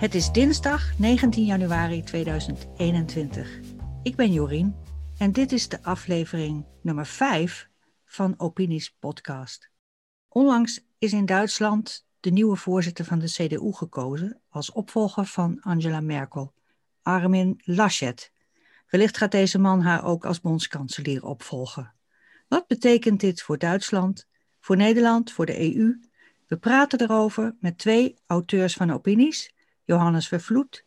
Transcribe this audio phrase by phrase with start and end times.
[0.00, 3.60] Het is dinsdag 19 januari 2021.
[4.02, 4.76] Ik ben Jorien
[5.18, 7.68] en dit is de aflevering nummer 5
[8.04, 9.70] van Opinies Podcast.
[10.28, 16.00] Onlangs is in Duitsland de nieuwe voorzitter van de CDU gekozen als opvolger van Angela
[16.00, 16.52] Merkel,
[17.02, 18.32] Armin Laschet.
[18.88, 21.94] Wellicht gaat deze man haar ook als bondskanselier opvolgen.
[22.50, 24.26] Wat betekent dit voor Duitsland,
[24.60, 26.00] voor Nederland, voor de EU?
[26.46, 29.54] We praten erover met twee auteurs van opinies,
[29.84, 30.84] Johannes Vervloed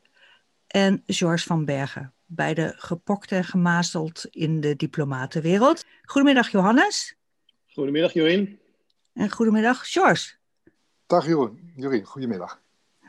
[0.68, 5.86] en Georges van Bergen, beide gepokt en gemazeld in de diplomatenwereld.
[6.02, 7.16] Goedemiddag Johannes.
[7.66, 8.60] Goedemiddag Jorien.
[9.14, 10.38] En goedemiddag Georges.
[11.08, 11.28] Dag
[11.76, 12.62] Jorien, goedemiddag.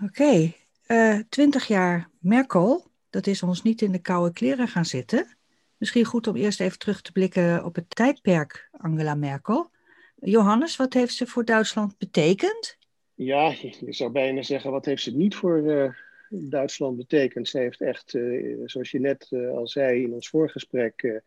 [0.03, 0.53] Oké,
[0.87, 5.37] eh, twintig jaar Merkel, dat is ons niet in de koude kleren gaan zitten.
[5.85, 9.71] Misschien goed om eerst even terug te blikken op het tijdperk Angela Merkel.
[10.15, 12.79] Johannes, wat heeft ze voor Duitsland betekend?
[13.15, 15.91] Ja, je zou bijna zeggen, wat heeft ze niet voor uh,
[16.29, 17.49] Duitsland betekend?
[17.49, 21.23] Ze heeft echt, uh, zoals je net uh, al zei in ons voorgesprek,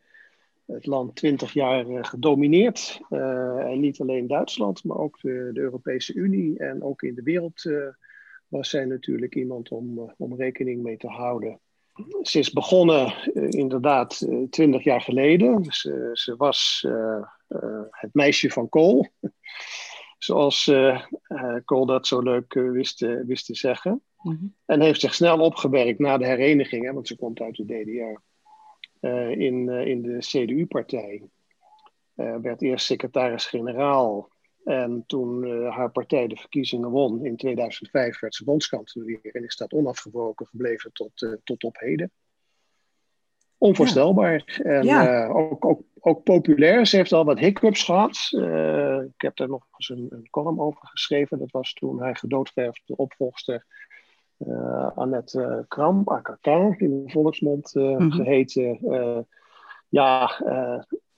[0.66, 3.00] het land twintig jaar gedomineerd.
[3.10, 6.60] en niet alleen Duitsland, maar ook de, de, Europese Unie.
[6.60, 7.64] En ook in de wereld
[8.48, 11.60] was zij natuurlijk iemand om, om rekening mee te houden.
[12.22, 13.14] Ze is begonnen
[13.50, 15.64] inderdaad twintig jaar geleden.
[15.64, 16.88] Ze, ze was
[17.90, 19.08] het meisje van Kool
[20.18, 20.72] zoals
[21.66, 24.02] Kool dat zo leuk wist, wist, te zeggen.
[24.22, 24.46] Mhm.
[24.66, 28.22] En heeft zich snel opgewerkt na de hereniging, hè, want ze komt uit de DDR,
[29.40, 31.30] in, in de CDU-partij.
[32.16, 34.30] werd eerst secretaris-generaal.
[34.68, 39.74] En toen haar partij de verkiezingen won in 2005, werd ze bondskanselier en is dat
[39.74, 42.12] onafgebroken gebleven tot, tot op heden
[43.58, 44.60] onvoorstelbaar.
[44.64, 46.86] En uh, ook, ook, ook, populair.
[46.86, 48.30] Ze heeft al wat hiccups gehad.
[49.16, 51.40] Ik heb daar nog eens een, een, column over geschreven.
[51.40, 53.66] Dat was toen hij gedoodverfde opvolgster
[54.96, 56.48] Annette Kram, AKK,
[56.78, 58.80] in de volksmond mm geheten.
[59.90, 60.32] ja,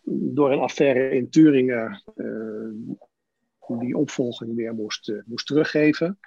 [0.04, 2.04] door een affaire in Turingen
[3.78, 6.20] die opvolging weer moest, moest teruggeven.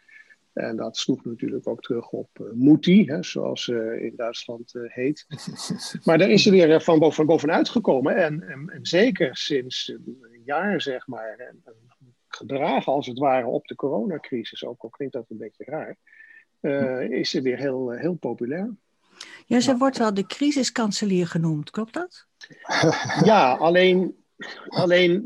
[0.52, 4.74] En dat sloeg natuurlijk ook terug op uh, Muti, hè, zoals ze uh, in Duitsland
[4.74, 5.26] uh, heet.
[6.04, 8.16] maar daar is ze weer van, boven, bovenuit gekomen.
[8.16, 11.74] En, en, en, zeker sinds een jaar, zeg maar, en, en,
[12.28, 15.96] gedragen als het ware op de coronacrisis, ook al klinkt dat een beetje raar,
[17.10, 18.74] is ze weer heel, heel populair.
[19.46, 22.26] Ja, ze wordt wel de crisiskanselier genoemd, klopt dat?
[23.24, 24.21] ja, alleen
[24.68, 25.24] Alleen,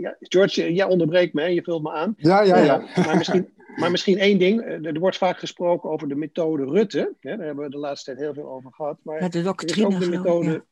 [0.00, 2.14] ja, George, jij onderbreekt me, je vult me aan.
[2.16, 2.84] Ja, ja, ja.
[2.94, 4.60] maar misschien, maar misschien één ding.
[4.60, 7.14] Eh, er wordt vaak gesproken over de methode Rutte.
[7.20, 8.98] Daar hebben we de laatste tijd heel veel over gehad.
[9.02, 9.86] Maar ja, de doctrine.
[9.86, 10.64] ook de methode,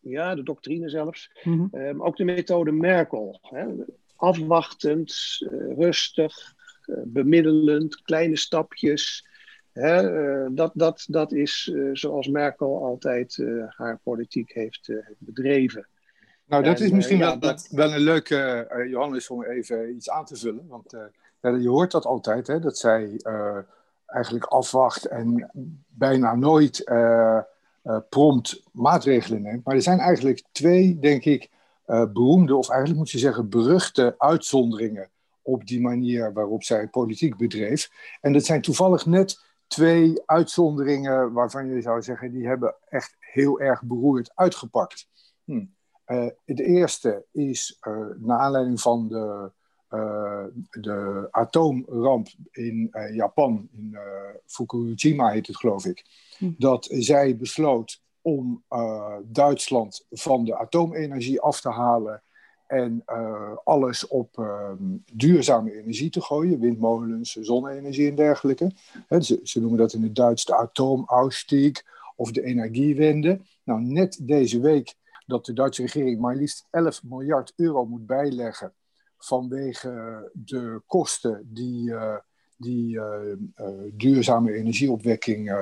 [0.00, 0.34] ja.
[0.34, 1.30] de doctrine zelfs.
[1.42, 3.38] Mm ook de methode Merkel.
[3.42, 3.66] Hè.
[4.16, 6.54] Afwachtend, uh, rustig,
[6.86, 9.26] uh, bemiddelend, kleine stapjes.
[9.72, 10.12] Hè,
[10.42, 15.86] uh, dat, dat, dat is zoals Merkel altijd haar politiek heeft bedreven.
[16.46, 17.68] Nou, dat is misschien ja, wel, dat...
[17.70, 20.66] wel, een leuke, Johannes, om even iets aan te vullen.
[20.68, 20.90] Want
[21.40, 23.58] je hoort dat altijd, hè, dat zij uh,
[24.06, 25.50] eigenlijk afwacht en
[25.88, 27.38] bijna nooit uh,
[27.84, 29.64] uh, prompt maatregelen neemt.
[29.64, 31.50] Maar er zijn eigenlijk twee, denk ik,
[31.86, 35.10] beroemde, of eigenlijk moet je zeggen beruchte uitzonderingen
[35.42, 37.90] op die manier waarop zij politiek bedreef.
[38.20, 43.60] En dat zijn toevallig net twee uitzonderingen waarvan je zou zeggen, die hebben echt heel
[43.60, 45.08] erg beroerd uitgepakt.
[45.44, 45.64] Hm.
[46.44, 47.78] Het eerste is
[48.18, 49.50] naar aanleiding van de
[49.90, 53.96] uh, de atoomramp in Japan, in
[54.46, 56.04] Fukushima heet het geloof ik,
[56.38, 56.50] hm.
[56.58, 58.64] dat zij besloot om
[59.24, 62.22] Duitsland van de atoomenergie af te halen
[62.66, 63.04] en
[63.64, 68.72] alles op ehm, duurzame energie te gooien, windmolens, zonne-energie en dergelijke.
[69.20, 71.82] ze, ze, noemen dat in het Duits de atoomausstieg
[72.16, 73.40] of de energiewende.
[73.64, 74.94] Nou, net deze week
[75.32, 78.74] dat de Duitse regering maar liefst 11 miljard euro moet bijleggen
[79.18, 82.16] vanwege de kosten die, uh,
[82.56, 83.04] die uh,
[83.56, 85.52] uh, duurzame energieopwekking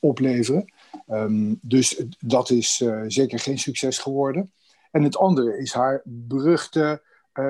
[0.00, 0.72] opleveren.
[1.08, 4.52] Um, dus dat is zeker geen succes geworden.
[4.90, 7.02] En het andere is haar beruchte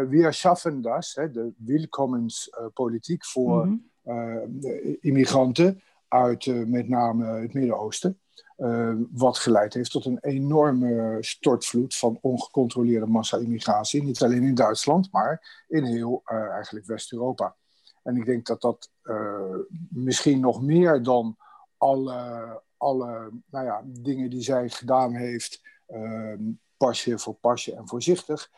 [0.08, 4.58] Wir schaffen das, hè, de welkomenspolitiek voor mm -hmm.
[5.00, 8.18] immigranten uit met name het Midden-Oosten.
[8.56, 14.02] Uh, wat geleid heeft tot een enorme stortvloed van ongecontroleerde massa-immigratie.
[14.02, 17.56] Niet alleen in Duitsland, maar in heel uh, eigenlijk West-Europa.
[18.02, 19.56] En ik denk dat dat uh,
[19.88, 21.36] misschien nog meer dan
[21.76, 26.42] alle, alle nou ja, dingen die zij gedaan heeft, ehm,
[26.76, 28.50] pasje voor pasje en voorzichtig,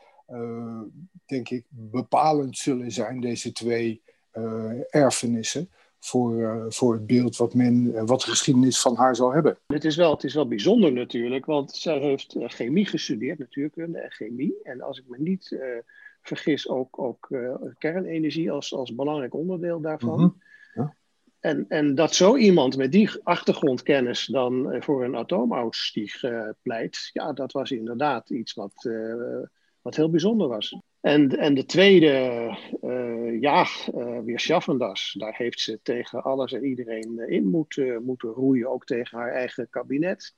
[1.27, 4.03] denk ik, bepalend zullen zijn, deze twee
[4.91, 9.59] erfenissen voor, voor het beeld wat, men, wat de geschiedenis van haar zal hebben.
[9.67, 14.11] Het is wel, het is wel bijzonder natuurlijk, want zij heeft chemie gestudeerd, natuurkunde en
[14.11, 14.55] chemie.
[14.63, 15.59] En als ik me niet
[16.23, 17.29] vergis, ook, ook
[17.79, 20.21] kernenergie als, als belangrijk onderdeel daarvan.
[20.21, 20.29] Mhm.
[21.41, 26.21] En, en dat zo iemand met die achtergrondkennis dan eh, voor een atoomausstieg
[26.63, 28.89] pleit, ja, dat was inderdaad iets wat,
[29.83, 30.77] wat heel bijzonder was.
[31.01, 33.67] En, en de tweede, uh, ja,
[34.25, 39.19] weer Schaffendas, daar heeft ze tegen alles en iedereen in moeten, moeten roeien, ook tegen
[39.19, 40.35] haar eigen kabinet.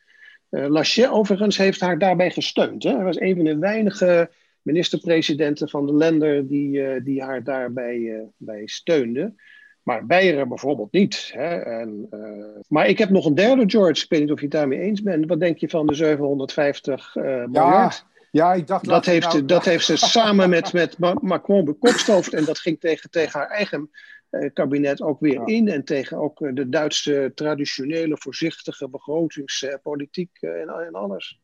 [0.49, 2.83] Lachey overigens heeft haar daarbij gesteund.
[2.83, 2.95] Hè?
[2.95, 4.31] Hij was een van de weinige
[4.63, 9.35] minister-presidenten van de landen die, die haar daarbij bij steunde.
[9.83, 11.31] Maar Beieren bijvoorbeeld niet.
[11.33, 11.57] Hè?
[11.57, 14.05] En, uh, maar ik heb nog een derde, George.
[14.05, 15.27] Ik weet niet of je het daarmee eens bent.
[15.27, 18.05] Wat denk je van de 750 uh, eh, miljard?
[18.09, 18.85] Ja, ik dacht...
[18.85, 19.45] Dat, heeft, nou...
[19.45, 22.35] dat heeft ze samen met, met Macron bekokstoofd.
[22.35, 23.91] En dat ging tegen, tegen haar eigen
[24.31, 25.69] uh, kabinet ook weer in.
[25.69, 31.41] En tegen ook de Duitse traditionele, voorzichtige begrotingspolitiek en, en, alles.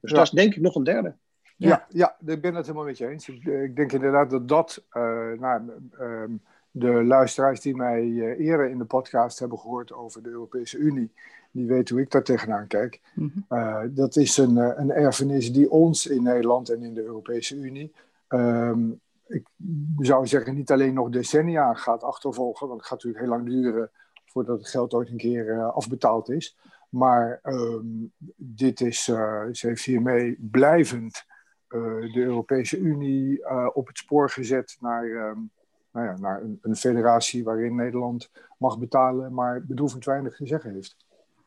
[0.00, 0.16] Dus ja.
[0.16, 1.16] dat is denk ik nog een derde.
[1.56, 3.28] Ja, ja, ik ben het helemaal met je eens.
[3.28, 4.84] Ik, ik denk inderdaad dat dat...
[5.38, 6.32] nou, ehm,
[6.70, 11.12] de luisteraars die mij uh, eerder in de podcast hebben gehoord over de Europese Unie,
[11.50, 13.00] die weten hoe ik daar tegenaan kijk.
[13.14, 13.38] Mhm.
[13.48, 17.56] Eh, dat is een, uh, een erfenis die ons in Nederland en in de Europese
[17.56, 17.92] Unie,
[18.28, 18.90] ehm,
[19.26, 19.46] ik
[19.98, 23.90] zou zeggen, niet alleen nog decennia gaat achtervolgen, want het gaat natuurlijk heel lang duren
[24.24, 26.58] voordat het geld ooit een keer afbetaald is.
[26.88, 31.24] Maar um, dit is, ze heeft hiermee blijvend
[31.68, 35.04] de Europese Unie op het spoor gezet naar.
[35.04, 35.50] Um,
[35.92, 40.72] nou ja, naar een, een, federatie waarin Nederland mag betalen, maar bedroevend weinig te zeggen
[40.72, 40.96] heeft.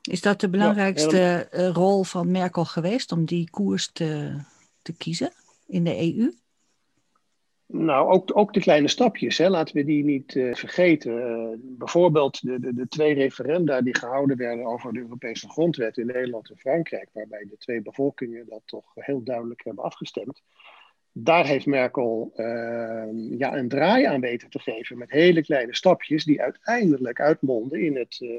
[0.10, 4.36] Is dat de belangrijkste eh, rol van Merkel geweest om die koers te,
[4.82, 5.32] te kiezen
[5.68, 6.32] in de EU?
[7.66, 9.50] Nou, ook, ook de kleine stapjes, hè.
[9.50, 11.14] laten we die niet uh, vergeten.
[11.14, 16.06] Uh, bijvoorbeeld de, de, de, twee referenda die gehouden werden over de Europese grondwet in
[16.06, 20.42] Nederland en Frankrijk, waarbij de twee bevolkingen dat toch heel duidelijk hebben afgestemd
[21.14, 26.24] daar heeft Merkel uh, ja, een draai aan weten te geven met hele kleine stapjes
[26.24, 28.30] die uiteindelijk uitmonden in het uh,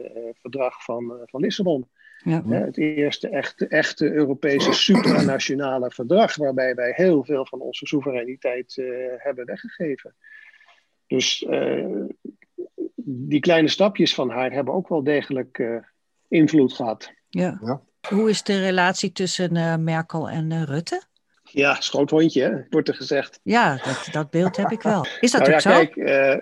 [0.41, 1.89] verdrag van, uh, van Lissabon.
[2.25, 2.43] Ja.
[2.47, 8.83] het eerste echte, echte Europese supranationale verdrag waarbij wij heel veel van onze soevereiniteit
[9.19, 10.15] hebben weggegeven.
[11.07, 11.47] Dus
[12.97, 15.83] die kleine stapjes van haar hebben ook wel degelijk
[16.29, 17.13] invloed gehad.
[17.29, 17.59] Ja.
[17.63, 17.83] ja.
[18.09, 21.03] Hoe is de relatie tussen Merkel en Rutte?
[21.53, 22.63] Ja, schoothondje, hè?
[22.71, 23.41] wordt er gezegd.
[23.43, 25.07] Ja, dat, dat beeld heb ik wel.
[25.21, 25.87] Is dat nou, ook ja, zo?
[25.87, 26.37] Kijk, uh,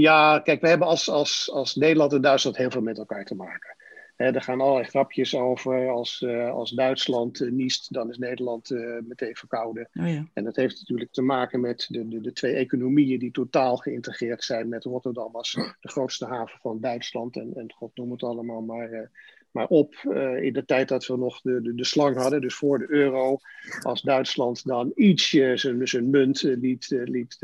[0.00, 3.34] ja, kijk, we hebben als, als, als Nederland en Duitsland heel veel met elkaar te
[3.34, 3.76] maken.
[4.16, 5.88] er gaan allerlei grapjes over.
[5.88, 8.70] Als, uh, als Duitsland uh, niest, dan is Nederland
[9.08, 9.88] meteen verkouden.
[10.00, 10.24] Oh ja.
[10.32, 14.44] En dat heeft natuurlijk te maken met de, de, de twee economieën die totaal geïntegreerd
[14.44, 14.68] zijn.
[14.68, 17.36] Met Rotterdam als de grootste haven van Duitsland.
[17.36, 19.10] En, en God noem het allemaal maar
[19.50, 22.54] maar op uh, in de tijd dat we nog de, de, de, slang hadden, dus
[22.54, 23.38] voor de euro,
[23.82, 27.36] als Duitsland dan ietsje zijn, zijn munt uh, liet, uh, liet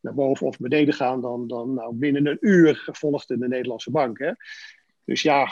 [0.00, 4.18] naar boven of beneden gaan, dan, dan nou, binnen een uur volgde de Nederlandse bank.
[4.18, 4.32] Hè?
[5.04, 5.48] Dus ja,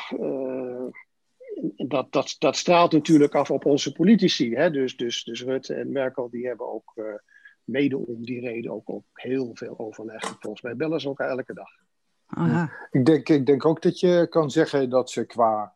[1.76, 4.54] dat, dat, dat straalt natuurlijk af op onze politici.
[4.54, 4.70] Hè?
[4.70, 6.94] Dus, dus, dus Rutte en Merkel die hebben ook
[7.64, 10.36] mede om die reden ook, ook heel veel overleg.
[10.40, 11.70] Volgens mij bellen ze elkaar elke dag.
[12.90, 15.74] Ik, denk, ik denk ook dat je kan zeggen dat ze qua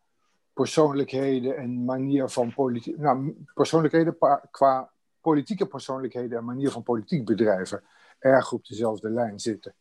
[0.53, 2.97] persoonlijkheden en manier van politiek.
[2.97, 4.17] Nou, persoonlijkheden
[4.51, 4.91] qua
[5.21, 7.83] politieke persoonlijkheden en manier van politiek bedrijven
[8.19, 9.75] erg op dezelfde lijn zitten.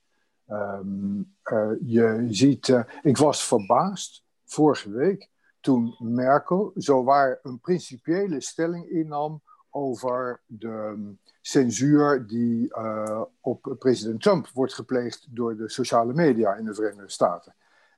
[0.48, 5.28] Um, uh, je ziet, uh, ik was verbaasd vorige week
[5.60, 10.96] toen Merkel zowaar een principiële stelling innam over de
[11.40, 17.10] censuur die uh, op president Trump wordt gepleegd door de sociale media in de Verenigde
[17.10, 17.54] Staten.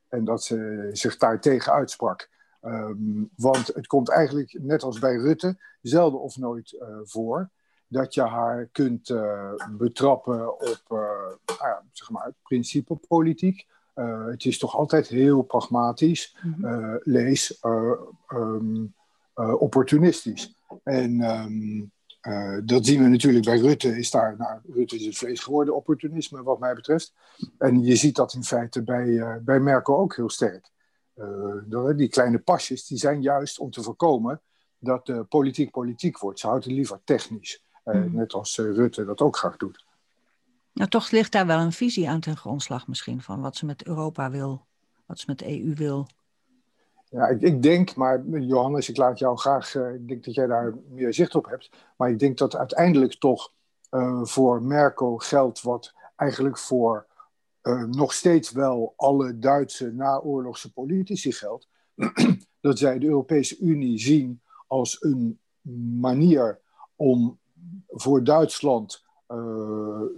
[0.08, 2.30] En dat ze zich daar tegen uitsprak.
[2.62, 7.50] Um, want het komt eigenlijk, net als bij Rutte, zelden of nooit uh, voor
[7.86, 13.66] dat je haar kunt uh, betrappen op nou zeg maar, principepolitiek.
[14.26, 17.00] het is toch altijd heel pragmatisch, mm -hmm.
[17.02, 17.62] lees
[18.28, 18.94] um,
[19.34, 20.54] opportunistisch.
[20.82, 23.98] En um, uh, dat zien we natuurlijk bij Rutte.
[23.98, 27.14] Is daar, nou, Rutte is het vlees geworden opportunisme, wat mij betreft.
[27.58, 30.70] En je ziet dat in feite bij, uh, bij Merkel ook heel sterk.
[31.16, 34.40] Uh, die kleine pasjes die zijn juist om te voorkomen
[34.78, 36.38] dat de politiek politiek wordt.
[36.38, 37.64] Ze houdt het liever technisch.
[37.84, 38.14] Mm.
[38.14, 39.86] Net als Rutte dat ook graag doet.
[40.72, 43.86] Nou, toch ligt daar wel een visie aan ten grondslag misschien van wat ze met
[43.86, 44.66] Europa wil,
[45.06, 46.08] wat ze met de EU wil.
[47.12, 50.74] Ja, ik, denk, maar Johannes, ik laat jou graag, uh, ik denk dat jij daar
[50.88, 51.70] meer zicht op hebt.
[51.96, 53.52] Maar ik denk dat uiteindelijk toch
[54.22, 57.06] voor Merkel geldt wat eigenlijk voor
[57.90, 61.68] nog steeds wel alle Duitse naoorlogse politici geldt.
[62.60, 65.38] dat zij de Europese Unie zien als een
[66.00, 66.60] manier
[66.96, 67.38] om
[67.88, 69.04] voor Duitsland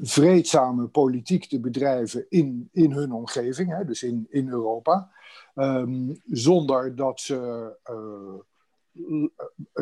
[0.01, 5.11] vreedzame politiek te bedrijven in, in hun omgeving, hè, dus in, in Europa,
[5.55, 9.27] um, zonder dat ze uh,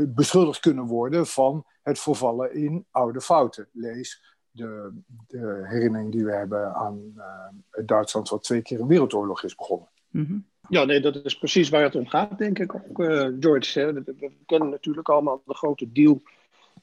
[0.09, 3.69] beschuldigd kunnen worden van het vervallen in oude fouten.
[3.73, 4.93] Lees de,
[5.29, 9.89] de herinnering die we hebben aan uh, Duitsland, wat twee keer een wereldoorlog is begonnen.
[10.11, 10.45] Mm -hmm.
[10.69, 13.81] Ja, nee, dat is precies waar het om gaat, denk ik ook, uh, George.
[13.81, 13.93] Hè.
[13.93, 16.23] We kennen natuurlijk allemaal de grote deal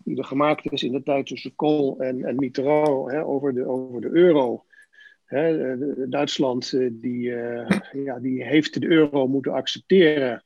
[0.03, 3.65] die er gemaakt is in de tijd tussen Kool en, en Mitterrand hè, over, de,
[3.65, 4.63] over de euro.
[5.29, 10.43] Hè, Duitsland eh, die, uh, ja, die heeft de euro moeten accepteren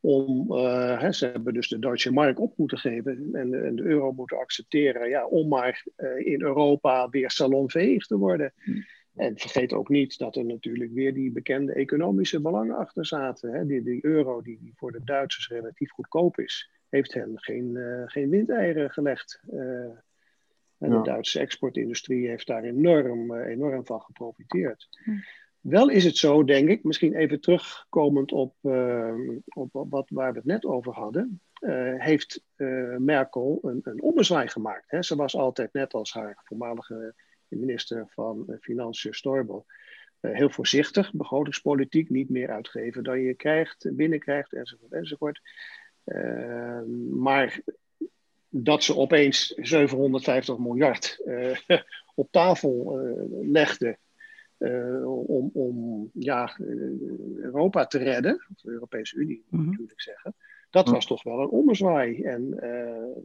[0.00, 3.82] om, uh, hè, ze hebben dus de Duitse mark op moeten geven en, en de
[3.82, 8.52] euro moeten accepteren ja, om maar in Europa weer salonveeg te worden.
[8.56, 8.84] Hmm.
[9.14, 13.52] En vergeet ook niet dat er natuurlijk weer die bekende economische belangen achter zaten.
[13.52, 13.66] Hè.
[13.66, 18.02] Die, die euro die, die voor de Duitsers relatief goedkoop is, heeft hen geen, uh,
[18.06, 19.40] geen windeieren gelegd.
[20.78, 24.88] En de Duitse exportindustrie heeft daar enorm, uh, enorm van geprofiteerd.
[25.04, 25.10] Hm.
[25.60, 28.54] Wel is het zo, denk ik, misschien even terugkomend op,
[29.44, 31.40] op wat, waar we het net over hadden,
[31.96, 32.44] heeft
[32.98, 34.90] Merkel een, een ommezwaai gemaakt.
[34.90, 35.02] Hè.
[35.02, 37.14] Ze was altijd net als haar voormalige
[37.48, 39.66] minister van Financiën Storbel
[40.20, 45.40] heel voorzichtig, begrotingspolitiek, niet meer uitgeven dan je krijgt, binnenkrijgt, enzovoort, enzovoort.
[46.04, 46.80] Uh,
[47.10, 47.60] maar
[48.62, 51.56] dat ze opeens 750 miljard uh,
[52.14, 53.98] op tafel uh, legde
[55.04, 56.56] om, om ja,
[57.36, 60.34] Europa te redden, of de Europese Unie moet mm natuurlijk zeggen,
[60.70, 62.22] dat was toch wel een ommezwaai.
[62.22, 62.58] En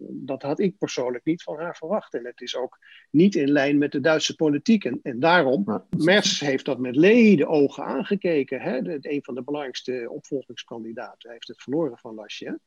[0.10, 2.14] dat had ik persoonlijk niet van haar verwacht.
[2.14, 4.86] En het is ook niet in lijn met de Duitse politiek.
[4.86, 5.84] En, en daarom.
[5.98, 8.62] Merz heeft dat met leden ogen aangekeken.
[8.62, 8.82] Hè?
[8.82, 12.60] De, een van de belangrijkste opvolgingskandidaten heeft het verloren van Laschet.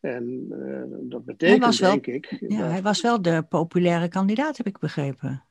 [0.00, 2.36] En uh, dat betekent, wel, denk ik.
[2.48, 5.42] Ja, hij was wel de populaire kandidaat, heb ik begrepen.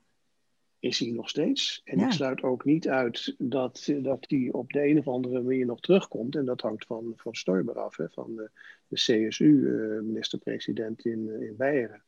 [0.80, 1.82] Is hij nog steeds.
[1.84, 2.06] En ja.
[2.06, 5.80] ik sluit ook niet uit dat, dat hij op de een of andere manier nog
[5.80, 6.36] terugkomt.
[6.36, 8.50] En dat hangt van, van Stoiber af, hè, van de,
[8.88, 12.02] de CSU-minister-president uh, in, in Beieren.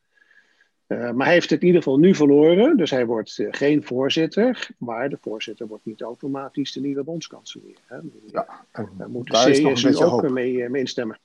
[0.86, 2.76] Uh, maar hij heeft het in ieder geval nu verloren.
[2.76, 4.68] Dus hij wordt uh, geen voorzitter.
[4.78, 7.76] Maar de voorzitter wordt niet automatisch de nieuwe bondskanselier.
[7.86, 7.96] Hè.
[8.26, 11.18] Ja, Daar moet de CSU ook mee, mee instemmen.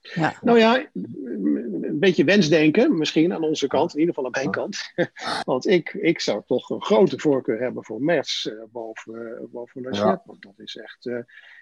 [0.00, 0.34] Ja.
[0.40, 4.92] Nou ja, een beetje wensdenken misschien aan onze kant, in ieder geval aan mijn kant.
[5.44, 9.82] Want ik, ik zou toch een grote voorkeur hebben voor Merz uh, boven, uh, boven
[9.82, 10.06] Lachette.
[10.06, 10.22] Ja.
[10.24, 11.06] Want dat is echt...
[11.06, 11.18] Uh,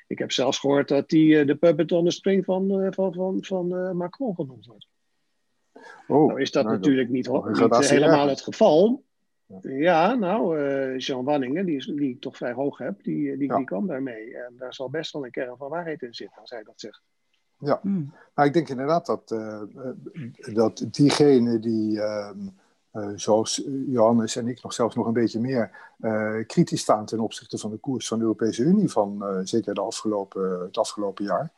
[0.07, 3.97] ik heb zelfs gehoord dat die de puppet on the string van, van, van, van
[3.97, 4.88] Macron genoemd wordt.
[6.07, 9.04] Oh, nou is dat nou, natuurlijk niet, niet helemaal het geval.
[9.62, 10.59] Ja, nou,
[10.97, 13.57] Jean Wanningen, die, die ik toch vrij hoog heb, die, die, ja.
[13.57, 14.37] die kwam daarmee.
[14.37, 17.02] En daar zal best wel een kern van waarheid in zitten, als hij dat zegt.
[17.58, 18.12] Ja, mm.
[18.34, 19.62] maar ik denk inderdaad dat, uh,
[20.54, 22.30] dat diegenen die, uh,
[22.92, 25.86] uh, zoals Johannes en ik nog zelfs nog een beetje meer,
[26.46, 30.60] kritisch staan ten opzichte van de koers van de Europese Unie van zeker de afgelopen,
[30.60, 31.52] het afgelopen jaar,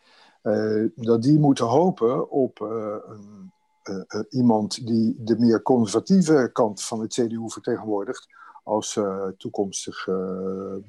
[0.95, 3.53] dat die moeten hopen op een,
[4.31, 8.29] iemand die de meer conservatieve kant van het CDU vertegenwoordigt
[8.65, 8.99] als
[9.37, 10.09] toekomstig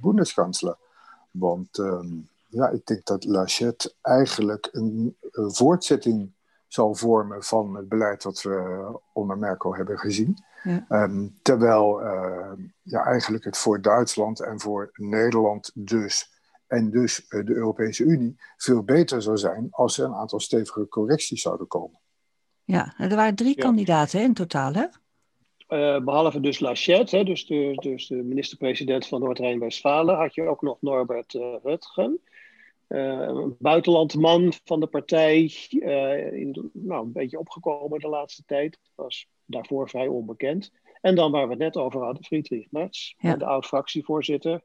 [0.02, 0.78] Bundeskanzler.
[1.32, 2.08] Want ehm,
[2.52, 6.32] ja, ik denk dat Lachette eigenlijk een, een, voortzetting
[6.68, 10.38] zal vormen van het beleid wat we onder Merkel hebben gezien.
[10.64, 10.86] Ja.
[11.04, 16.32] Um, terwijl uh, ja, eigenlijk het voor Duitsland en voor Nederland dus,
[16.68, 20.88] en dus uh, de Europese Unie, veel beter zou zijn als er een aantal stevige
[20.88, 22.00] correcties zouden komen.
[22.64, 23.64] Ja, er waren drie ja.
[23.64, 24.86] kandidaten in totaal, hè?
[25.70, 30.78] Uh, behalve dus Lachette, dus de, dus de minister-president van Noord-Rijn-Westfalen, had je ook nog
[30.82, 32.20] Norbert Rutgen.
[32.92, 38.80] Uh, een buitenlandman van de partij, uh, in, nou, een beetje opgekomen de laatste tijd.
[38.96, 40.72] Was daarvoor vrij onbekend.
[41.02, 43.36] En dan waar we het net over hadden, Friedrich Merz, ja.
[43.36, 44.62] de oud-fractievoorzitter.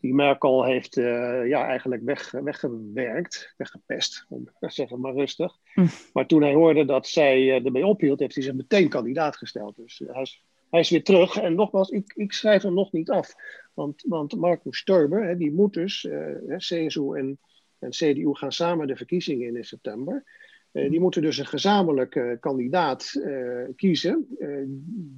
[0.00, 5.56] Die Merkel heeft uh, ja, eigenlijk weg, weggewerkt, weggepest, om te zeggen maar rustig.
[5.74, 5.86] Hm.
[6.12, 9.76] Maar toen hij hoorde dat zij ermee ophield, heeft hij zich meteen kandidaat gesteld.
[9.76, 11.36] Dus hij is, hij is weer terug.
[11.36, 13.34] En nogmaals, ik, ik schrijf hem nog niet af.
[13.74, 16.08] Want, want Marcus Sturber, hè, die moet dus,
[16.56, 17.38] CSU en
[17.78, 20.24] en CDU gaan samen de verkiezingen in in september.
[20.72, 24.26] Uh, die moeten dus een gezamenlijke uh, kandidaat uh, kiezen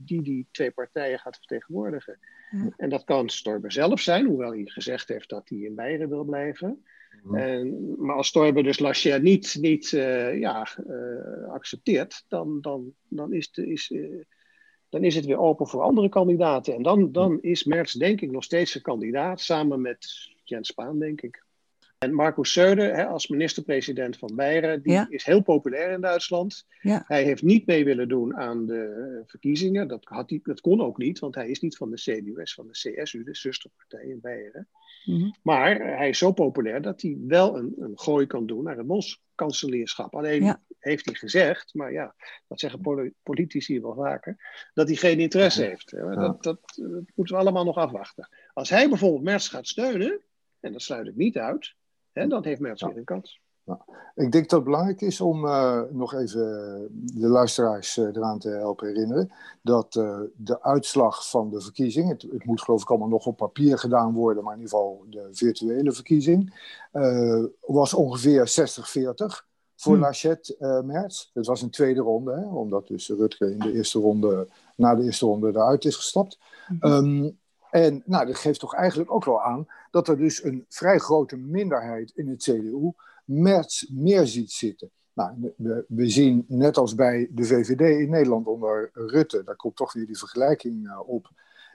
[0.05, 2.19] die die twee partijen gaat vertegenwoordigen.
[2.51, 2.69] Ja.
[2.77, 6.25] En dat kan Stoiber zelf zijn, hoewel hij gezegd heeft dat hij in Beieren wil
[6.25, 6.85] blijven.
[7.31, 7.39] Ja.
[7.39, 9.89] En, maar als Stoiber dus Laschet niet, niet
[10.39, 10.69] ja,
[11.49, 13.93] accepteert, dan, dan, dan is, de, is
[14.89, 16.75] dan is het weer open voor andere kandidaten.
[16.75, 20.99] En dan, dan is Merz denk ik nog steeds een kandidaat, samen met Jens Spaan,
[20.99, 21.45] denk ik.
[22.01, 26.67] En Markus Söder, hè, als minister-president van Beieren, die is heel populair in Duitsland.
[26.81, 27.05] Ja.
[27.07, 29.89] Hij heeft niet mee willen doen aan de verkiezingen.
[29.89, 32.67] Dat, had hij, dat kon ook niet, want hij is niet van de CDU, van
[32.67, 34.69] de CSU, de zusterpartij in Beieren.
[35.05, 35.31] Mhm.
[35.43, 38.87] Maar hij is zo populair dat hij wel een, een gooi kan doen naar het
[38.87, 40.15] Bos-kanselierschap.
[40.15, 42.15] Alleen heeft hij gezegd, maar ja,
[42.49, 44.37] dat zeggen politici wel vaker,
[44.75, 45.91] dat hij geen interesse heeft.
[45.91, 46.77] Dat, dat, dat,
[47.15, 48.29] moeten we allemaal nog afwachten.
[48.53, 50.21] Als hij bijvoorbeeld Merz gaat steunen,
[50.61, 51.79] en dat sluit ik niet uit,
[52.13, 53.41] en dan heeft Merz weer een kans.
[54.15, 56.41] ik denk dat het belangrijk is om uh, nog even
[56.93, 62.23] de luisteraars uh, eraan te helpen herinneren dat uh, de uitslag van de verkiezing, het,
[62.23, 65.29] het, moet geloof ik allemaal nog op papier gedaan worden, maar in ieder geval de
[65.33, 66.69] virtuele verkiezing,
[67.61, 68.69] was ongeveer
[69.43, 69.49] 60-40
[69.81, 70.03] voor hmm.
[70.03, 71.31] Lachette uh, Merz.
[71.33, 75.03] Het was een tweede ronde, hè, omdat dus Rutger in de eerste ronde, na de
[75.03, 76.39] eerste ronde eruit is gestapt.
[76.81, 77.39] Mm
[77.71, 81.37] en nou, dat geeft toch eigenlijk ook wel aan dat er dus een vrij grote
[81.37, 82.93] minderheid in het CDU
[83.25, 84.91] Merz meer ziet zitten.
[85.13, 89.77] Nou, we, we, zien net als bij de VVD in Nederland onder Rutte, daar komt
[89.77, 91.31] toch weer die vergelijking uh, op,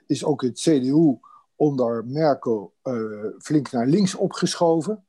[0.06, 1.18] is ook het CDU
[1.56, 5.04] onder Merkel uh, flink naar links opgeschoven.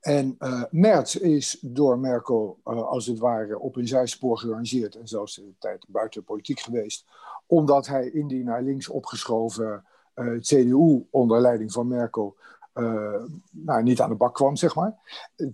[0.00, 5.34] En uh, Merz is door Merkel als het ware op een zijspoor gerangeerd en zelfs
[5.34, 7.04] de tijd buiten politiek geweest,
[7.46, 9.78] omdat hij in die naar links opgeschoven eh,
[10.14, 12.36] het CDU onder leiding van Merkel
[12.74, 14.94] uh, nou, niet aan de bak kwam, zeg maar.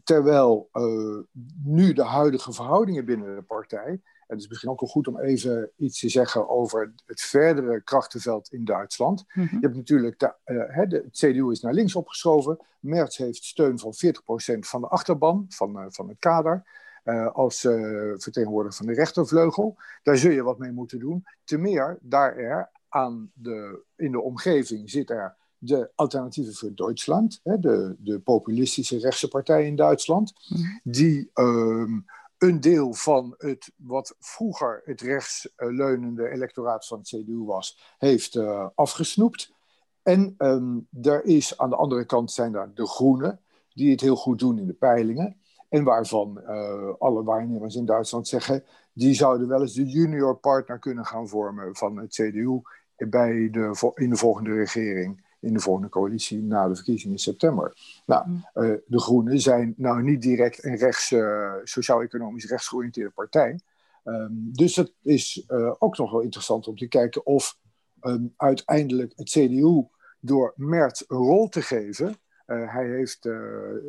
[0.04, 1.18] Terwijl uh,
[1.64, 3.86] nu de huidige verhoudingen binnen de partij.
[3.86, 7.82] En het is misschien ook wel goed om even iets te zeggen over het verdere
[7.82, 9.24] krachtenveld in Duitsland.
[9.32, 9.58] Mm -hmm.
[9.60, 12.58] Je hebt natuurlijk, de, uh, de, het CDU is naar links opgeschoven.
[12.80, 13.92] Merz heeft steun van
[14.56, 16.64] 40% van de achterban, van, van het kader.
[17.32, 17.60] als
[18.16, 19.76] vertegenwoordiger van de rechtervleugel.
[20.02, 21.24] Daar zul je wat mee moeten doen.
[21.44, 27.40] Te meer daar er aan de, in de omgeving zit er de Alternatieven voor Duitsland,
[27.42, 30.62] hè, de, de populistische rechtse partij in Duitsland, mhm.
[30.82, 32.04] die um,
[32.38, 38.66] een deel van het wat vroeger het rechtsleunende electoraat van het CDU was, heeft uh,
[38.74, 39.52] afgesnoept.
[40.02, 43.40] En um, er is aan de andere kant zijn daar de Groenen,
[43.74, 45.36] die het heel goed doen in de peilingen.
[45.68, 50.78] En waarvan uh, alle waarnemers in Duitsland zeggen, die zouden wel eens de junior partner
[50.78, 52.60] kunnen gaan vormen van het CDU
[53.06, 57.76] bij de, in de volgende regering, in de volgende coalitie na de verkiezingen in september.
[58.06, 58.44] Nou, mm.
[58.52, 63.60] eh, de Groenen zijn nou niet direct een rechts, uh, sociaal-economisch rechtsgeoriënteerde partij.
[64.04, 67.58] Um, dus het is uh, ook nog wel interessant om te kijken of
[68.02, 69.86] um, uiteindelijk het CDU
[70.20, 72.16] door Mert een rol te geven.
[72.46, 73.28] hij heeft,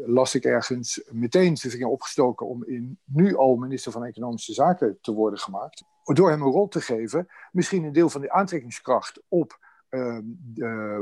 [0.05, 4.97] las ik ergens, meteen zijn vinger opgestoken om in, nu al minister van Economische Zaken
[5.01, 5.83] te worden gemaakt
[6.15, 10.19] door hem een rol te geven, misschien een deel van die aantrekkingskracht op, uh,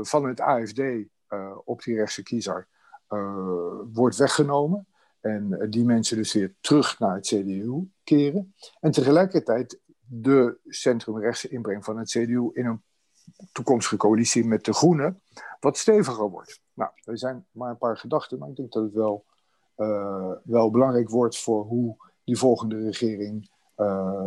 [0.02, 1.06] van het AFD uh,
[1.64, 2.68] op die rechtse kiezer
[3.08, 4.86] uh, wordt weggenomen.
[5.20, 8.54] En die mensen dus weer terug naar het CDU keren.
[8.80, 12.82] En tegelijkertijd de centrumrechtse inbreng van het CDU in een
[13.52, 15.22] toekomstige coalitie met de Groenen
[15.60, 16.60] wat steviger wordt.
[16.74, 19.24] Nou, er zijn maar een paar gedachten, maar ik denk dat het wel,
[20.44, 23.50] wel belangrijk wordt voor hoe die volgende regering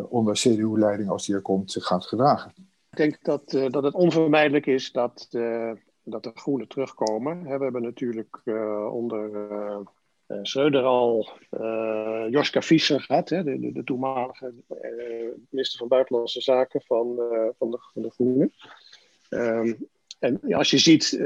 [0.10, 2.54] onder CDU-leiding, als die er komt, zich gaat gedragen.
[2.92, 5.72] Ik denk dat, uh, dat het onvermijdelijk is dat, uh,
[6.04, 7.44] dat de groenen terugkomen.
[7.44, 8.42] we hebben natuurlijk
[8.92, 9.30] onder
[10.42, 11.30] Schreuder al
[12.30, 14.54] Joska Fischer gehad, hè, de, de, de, toenmalige
[15.50, 17.16] minister van Buitenlandse Zaken van,
[17.58, 18.54] van, de, van de Groenen.
[19.30, 19.88] Um,
[20.20, 21.20] en als je ziet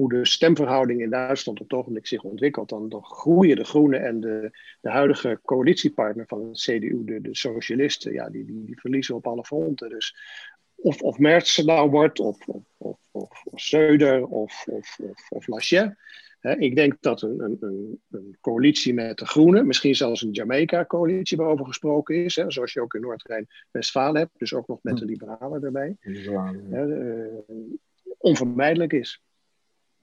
[0.00, 4.04] hoe de stemverhouding in Duitsland op het ogenblik zich ontwikkelt, dan, dan groeien de Groenen
[4.04, 8.80] en de, de huidige coalitiepartner van het CDU, de, de socialisten, ja, die, die, die
[8.80, 9.88] verliezen op alle fronten.
[9.88, 10.16] Dus
[10.74, 15.46] of, of Merz nou wordt, of, of, of, of, of Söder, of, of, of,
[16.58, 21.66] ik denk dat een, een, een, coalitie met de Groenen, misschien zelfs een Jamaica-coalitie waarover
[21.66, 25.10] gesproken is, hè, zoals je ook in Noord-Rijn-Westfalen hebt, dus ook nog met de hm.
[25.10, 27.24] liberalen erbij, uh,
[28.18, 29.22] onvermijdelijk is.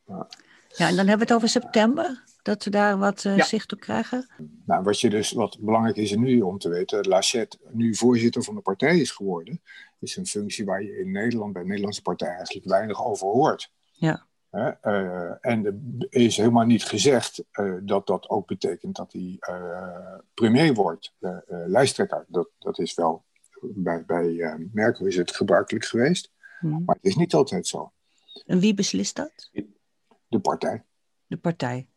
[0.07, 0.87] Ja.
[0.87, 4.29] en dan hebben we het over september, dat we daar wat uh, zicht op krijgen.
[4.65, 8.55] Nou, wat, je dus, wat belangrijk is nu om te weten, Lachette nu voorzitter van
[8.55, 9.61] de partij is geworden,
[9.99, 13.71] is een functie waar je in Nederland bij de Nederlandse partij eigenlijk weinig over hoort.
[13.91, 14.25] Ja.
[14.51, 15.65] Uh, en
[15.99, 19.39] er is helemaal niet gezegd uh, dat dat ook betekent dat hij
[20.33, 21.13] premier wordt,
[21.47, 22.25] lijsttrekker.
[22.27, 23.23] Dat, dat is wel,
[23.61, 26.83] bij, bij Merkel is het gebruikelijk geweest, hmm.
[26.85, 27.91] maar het is niet altijd zo.
[28.45, 29.49] En wie beslist dat?
[30.27, 30.83] De partij.
[31.27, 31.87] De partij.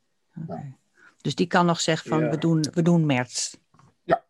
[0.42, 0.74] Okay.
[1.16, 3.54] Dus die kan nog zeggen van we, doen, we doen Merz.
[4.02, 4.24] Ja.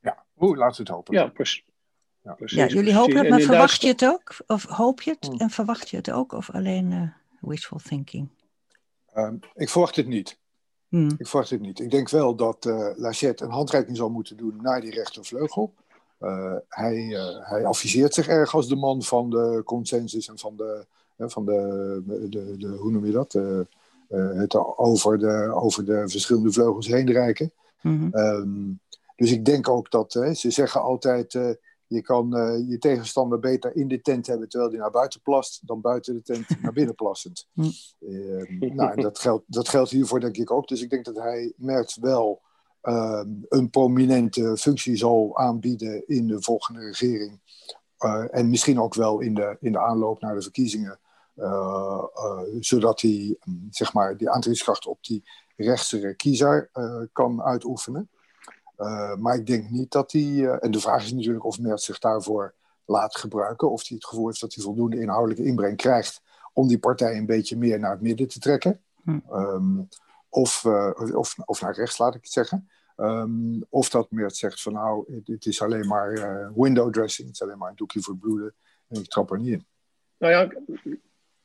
[0.00, 1.14] Ja, Oeh, laten we het hopen.
[1.14, 1.64] Ja, precies.
[2.22, 4.34] Ja, ja jullie hopen het, maar verwacht je het ook?
[4.46, 5.38] Of hoop je het hmm.
[5.38, 6.32] en verwacht je het ook?
[6.32, 8.28] Of alleen uh, wishful thinking?
[9.12, 10.38] Ehm, ik verwacht het niet.
[10.88, 11.10] Hmm.
[11.18, 11.80] Ik verwacht het niet.
[11.80, 15.74] Ik denk wel dat uh, Lachette een handreiking zal moeten doen naar die rechtervleugel.
[16.20, 16.94] Uh, hij,
[17.42, 20.86] hij adviseert zich erg als de man van de consensus en van de,
[21.18, 23.32] van de, de, de, hoe noem je dat?
[24.08, 27.52] het over de, over de verschillende vleugels heen reiken.
[27.82, 28.80] Mm
[29.16, 33.88] dus ik denk ook dat ze zeggen altijd je kan uh, je tegenstander beter in
[33.88, 37.48] de tent hebben terwijl hij naar buiten plast, dan buiten de tent naar binnen plassend.
[37.54, 40.68] Uh, nou, dat geldt, dat geldt hiervoor denk ik ook.
[40.68, 42.40] Dus ik denk dat hij merkt wel
[42.82, 47.40] uh, een prominente functie zal aanbieden in de volgende regering.
[47.98, 50.98] Eh, en misschien ook wel in de, in de aanloop naar de verkiezingen.
[51.38, 52.04] Eh,
[52.60, 53.36] zodat hij
[53.70, 55.24] zeg maar, die aantrekkingskracht op die
[55.56, 56.70] rechtse kiezer
[57.12, 58.10] kan uitoefenen.
[58.78, 60.22] Uh, maar ik denk niet dat hij.
[60.22, 63.70] Uh, en de vraag is natuurlijk of Merz zich daarvoor laat gebruiken.
[63.70, 66.22] Of hij het gevoel heeft dat hij voldoende inhoudelijke inbreng krijgt.
[66.52, 68.80] om die partij een beetje meer naar het midden te trekken.
[69.02, 69.20] Hm.
[69.32, 69.88] Um,
[70.28, 72.68] of, uh, of, of naar rechts, laat ik het zeggen.
[72.96, 76.12] Um, of dat Merz zegt van nou, het is alleen maar
[76.54, 77.26] window dressing.
[77.26, 78.54] Het is alleen maar een doekje voor het bloeden.
[78.88, 79.66] En ik trap er niet in.
[80.18, 80.50] Nou ja,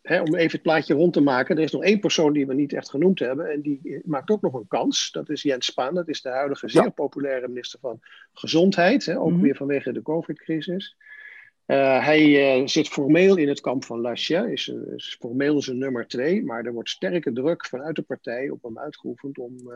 [0.03, 2.73] om even het plaatje rond te maken, er is nog één persoon die we niet
[2.73, 3.51] echt genoemd hebben.
[3.51, 5.11] En die maakt ook nog een kans.
[5.11, 5.93] Dat is Jens Spaan.
[5.93, 7.99] Dat is de huidige zeer populaire minister van
[8.33, 9.15] Gezondheid.
[9.15, 9.41] ook mhm.
[9.41, 10.95] weer vanwege de COVID-crisis.
[11.67, 16.07] Uh, hij uh, zit formeel in het kamp van Laschet, is, is, formeel zijn nummer
[16.07, 19.75] twee, maar er wordt sterke druk vanuit de partij op hem uitgeoefend om, uh,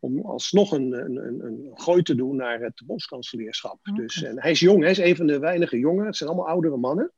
[0.00, 3.78] om alsnog een, een, een, een, gooi te doen naar het bondskanselierschap.
[3.94, 6.48] Dus, en hij is jong, hij is een van de weinige jongen, het zijn allemaal
[6.48, 7.12] oudere mannen.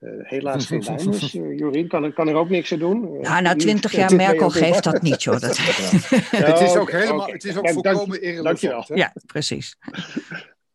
[0.00, 1.34] Uh, helaas geen dames.
[1.34, 3.14] Uh, Jorien kan, er, kan er ook niks aan doen.
[3.14, 5.40] Uh, ja, na twintig jaar Merkel geeft dat niet, joh.
[5.40, 5.56] Dat...
[6.50, 8.88] het is ook helemaal, het is ook ja, volkomen irrelevant.
[8.88, 9.76] Ja, precies.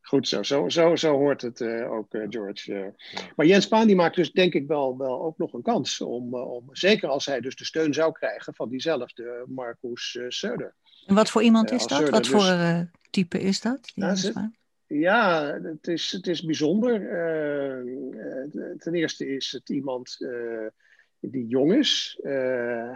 [0.02, 2.94] Goed zo, zo, zo, zo hoort het ook, George.
[3.36, 6.02] Maar Jens Spaan die maakt dus denk ik wel, wel ook nog een kans.
[6.02, 10.74] Om, om, zeker als hij dus de steun zou krijgen van diezelfde Marcus Söder.
[11.06, 12.10] En wat voor iemand is dat?
[12.10, 13.92] Wat voor dus- type is dat?
[13.94, 14.56] Jens Spaan?
[14.88, 17.02] Ja, het is, het is bijzonder.
[17.02, 17.92] Uh,
[18.78, 20.68] ten eerste is het iemand uh,
[21.20, 22.20] die jong is.
[22.24, 22.32] Uh,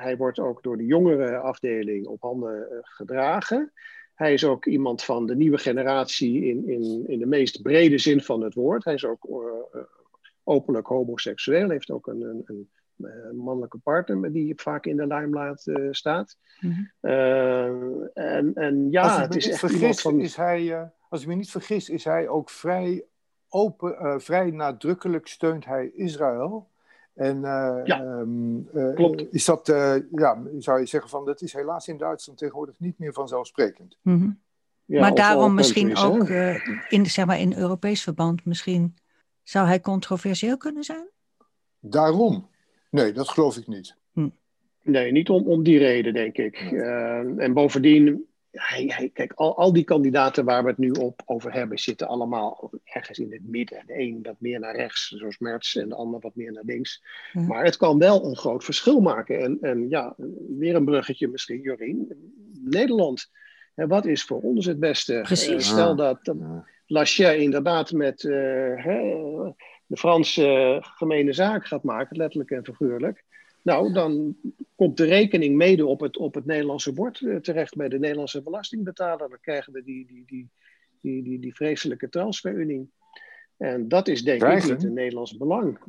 [0.02, 3.71] hij wordt ook door de jongere afdeling op handen gedragen.
[4.13, 8.21] Hij is ook iemand van de nieuwe generatie in, in, in de meest brede zin
[8.21, 8.84] van het woord.
[8.84, 9.28] Hij is ook
[10.43, 16.38] openlijk homoseksueel, heeft ook een, een, een mannelijke partner die vaak in de limelight staat.
[16.60, 18.10] Mm -hmm.
[18.13, 20.19] en, en ja, het is echt vergis, van...
[20.19, 23.04] is hij als ik me niet vergis, is hij ook vrij
[23.50, 26.67] open, uh, vrij nadrukkelijk steunt hij Israël.
[27.13, 29.34] En uh, ja, um, uh, klopt.
[29.34, 29.67] Is dat,
[30.12, 33.98] ja, zou je zeggen van, dat is helaas in Duitsland tegenwoordig niet meer vanzelfsprekend.
[34.02, 34.39] Mm -hmm.
[34.86, 36.30] ja, maar daarom misschien ook
[36.89, 38.95] in, zeg maar, in Europees verband, misschien
[39.43, 41.08] zou hij controversieel kunnen zijn?
[41.80, 42.48] Daarom?
[42.89, 43.95] Nee, dat geloof ik niet.
[44.13, 44.30] Hm.
[44.82, 46.56] Nee, niet om, om die reden, denk ik.
[47.38, 51.54] en bovendien, hij, hij, kijk, al, al die kandidaten waar we het nu op over
[51.54, 53.84] hebben, zitten allemaal ergens in het midden.
[53.86, 57.04] De een wat meer naar rechts, zoals Merz, en de ander wat meer naar links.
[57.34, 59.40] Maar het kan wel een groot verschil maken.
[59.40, 60.16] En, en ja,
[60.58, 62.08] weer een bruggetje misschien, Jorien.
[62.64, 63.30] Nederland,
[63.76, 65.20] hè, wat is voor ons het beste?
[65.24, 65.50] Precies.
[65.50, 68.86] Uh, stel dat uh, Lachey inderdaad met uh,
[69.86, 73.24] de Franse gemene zaak gaat maken, letterlijk en figuurlijk.
[73.70, 74.38] Nou, dan
[74.76, 78.42] komt de rekening mede op het, op het Nederlandse bord eh, terecht bij de Nederlandse
[78.42, 79.30] belastingbetaler.
[79.30, 80.50] Dan krijgen we die, die, die,
[81.02, 82.92] die, die, die vreselijke transferunie.
[83.58, 85.80] En dat is denk ik niet een Nederlands belang.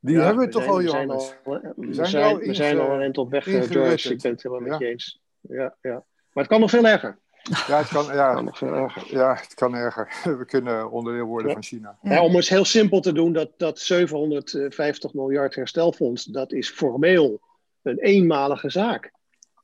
[0.00, 1.36] Die hebben we toch al, Johannes?
[1.76, 4.12] We zijn, al, we zijn al een eind op weg, eh, George.
[4.12, 5.20] Ik ben het helemaal met je eens.
[5.40, 6.04] Ja, ja.
[6.32, 7.18] Maar het kan nog veel erger.
[7.42, 9.12] Ja, het kan, ja, kan nog veel erger.
[9.12, 10.20] Ja, het kan erger.
[10.38, 11.98] We kunnen onderdeel worden van China.
[12.02, 17.40] Ja, om het heel simpel te doen, dat, dat 750 miljard herstelfonds, dat is formeel
[17.82, 19.12] een eenmalige zaak.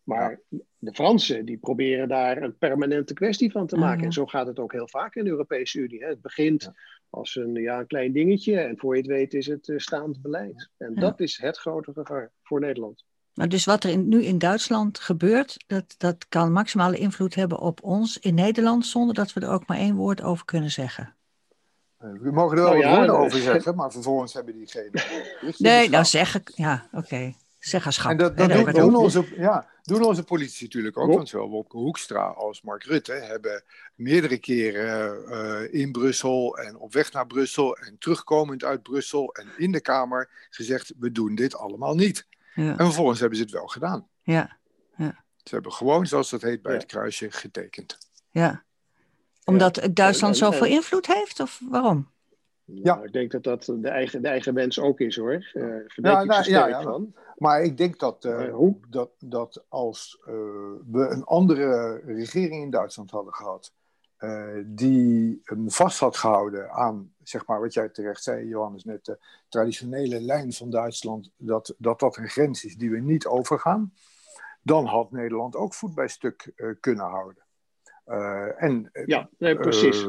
[0.02, 0.40] Maar
[0.78, 4.04] de Fransen die proberen daar een permanente kwestie van te maken.
[4.04, 6.02] En zo gaat het ook heel vaak in de Europese Unie.
[6.02, 6.08] Hè.
[6.08, 6.72] Het begint
[7.10, 10.22] als een, ja, een klein dingetje en voor je het weet is het uh, staand
[10.22, 10.70] beleid.
[10.76, 13.04] En dat is het grote gevaar voor Nederland.
[13.36, 17.82] Maar dus wat er nu in Duitsland gebeurt, dat, dat kan maximale invloed hebben op
[17.82, 21.14] ons in Nederland, zonder dat we er ook maar één woord over kunnen zeggen.
[21.98, 24.90] We mogen er wel nou, woorden over zeggen, maar vervolgens hebben die geen.
[25.58, 27.34] nee, nou zeg ik, ja, oké.
[27.58, 28.10] Zeggenschap.
[28.10, 31.14] En dat, dat doen, doen, onze, ja, doen onze politici natuurlijk ook.
[31.14, 33.62] Want zowel Wopke Hoekstra als Mark Rutte hebben
[33.94, 39.48] meerdere keren uh, in Brussel en op weg naar Brussel en terugkomend uit Brussel en
[39.56, 42.26] in de Kamer gezegd: we doen dit allemaal niet.
[42.56, 42.70] Ja.
[42.70, 44.08] En vervolgens hebben ze het wel gedaan.
[44.22, 44.56] Ja.
[44.96, 45.24] ja.
[45.42, 47.98] Ze hebben gewoon, zoals dat heet, bij het kruisje getekend.
[48.30, 48.64] Ja.
[49.44, 52.10] Omdat Duitsland zoveel invloed heeft, of waarom?
[52.64, 52.94] Ja.
[52.94, 55.32] Nou, ik denk dat dat de eigen, de eigen wens ook is hoor.
[55.32, 55.64] Uh,
[55.94, 57.14] ja, nou, ja, ja, van.
[57.36, 60.34] Maar ik denk dat, uh, dat, dat als uh,
[60.86, 63.72] we een andere regering in Duitsland hadden gehad,
[64.64, 69.18] die hem vast had gehouden aan, zeg maar, wat jij terecht zei, Johannes, net de
[69.48, 73.92] traditionele lijn van Duitsland, dat, dat dat een grens is die we niet overgaan,
[74.62, 77.44] dan had Nederland ook voet bij stuk kunnen houden.
[78.06, 80.06] Uh, en, ja, nee, precies.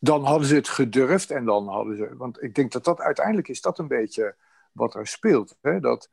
[0.00, 2.16] Dan hadden ze het gedurfd en dan hadden ze.
[2.16, 4.36] Want ik denk dat dat uiteindelijk is dat een beetje
[4.72, 5.56] wat er speelt.
[5.60, 5.80] Hè?
[5.80, 6.10] Dat,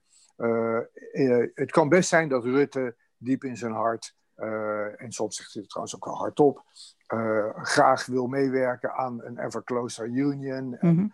[1.53, 4.15] het kan best zijn dat Rutte diep in zijn hart,
[4.97, 6.63] en soms zegt hij het trouwens ook wel hardop,
[7.61, 11.11] graag wil meewerken aan een ever closer union, en, mm -hmm.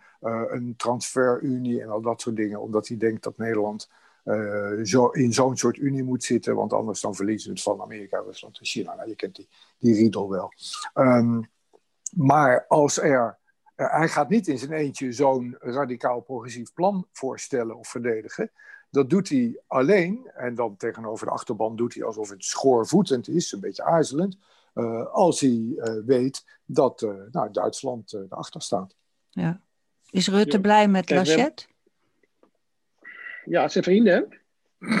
[0.50, 3.88] een transferunie en al dat soort dingen, omdat hij denkt dat Nederland
[4.24, 7.82] uh, zo, in zo'n soort unie moet zitten, want anders dan verliezen we het van
[7.82, 8.94] Amerika, Rusland en China.
[8.94, 10.52] Nou, je kent die, die riedel wel.
[10.94, 11.50] Um,
[12.16, 13.38] maar als er,
[13.76, 18.50] uh, hij gaat niet in zijn eentje zo'n radicaal progressief plan voorstellen of verdedigen.
[18.94, 23.52] Dat doet hij alleen, en dan tegenover de achterban doet hij alsof het schoorvoetend is,
[23.52, 24.38] een beetje aarzelend,
[24.74, 25.74] uh, als hij
[26.06, 28.96] weet dat nou, Duitsland erachter staat.
[29.30, 29.60] Ja.
[30.10, 31.66] Is Rutte blij met Lachette?
[33.44, 34.38] Ja, zijn vrienden.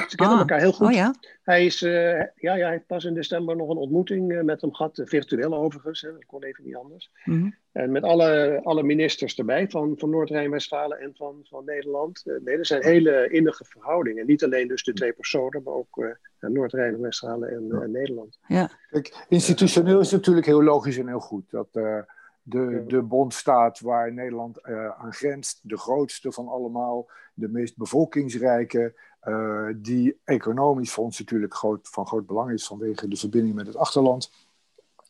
[0.08, 0.40] Ze kennen ah.
[0.40, 0.86] elkaar heel goed.
[0.86, 1.14] Oh, ja?
[1.42, 4.74] Hij, is, uh, ja, ja, heeft pas in december nog een ontmoeting uh, met hem
[4.74, 7.10] gehad, virtueel overigens, hè, dat kon even niet anders.
[7.24, 7.54] Mm -hmm.
[7.72, 12.22] En met alle, alle ministers erbij van, van Noord-Rijn-Westfalen en van, van Nederland.
[12.44, 14.26] nee, er zijn hele innige verhoudingen.
[14.26, 18.38] Niet alleen dus de twee personen, maar ook Noord-Rijn-Westfalen en, en, Nederland.
[18.46, 18.70] Ja.
[18.90, 21.72] Kijk, institutioneel is het natuurlijk heel logisch en heel goed dat
[22.44, 28.94] de, de bondstaat waar Nederland uh, aan grenst, de grootste van allemaal, de meest bevolkingsrijke,
[29.24, 33.66] uh, die economisch voor ons natuurlijk groot, van groot belang is vanwege de verbinding met
[33.66, 34.30] het achterland.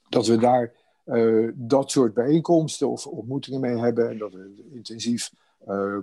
[0.09, 0.73] Dat we daar
[1.05, 5.33] uh, dat soort bijeenkomsten of ontmoetingen mee hebben en dat we intensief